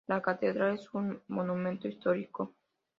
[0.07, 2.55] La catedral es un monumento histórico.